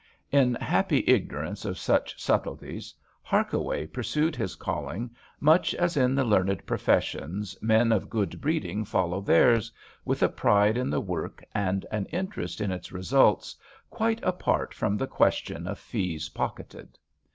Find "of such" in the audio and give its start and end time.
1.63-2.19